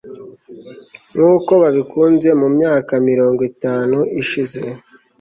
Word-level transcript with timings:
nkuko 1.15 1.51
babikunze 1.61 2.29
mu 2.41 2.47
myaka 2.55 2.93
mirongo 3.09 3.41
itanu 3.51 3.97
ishize 4.21 4.61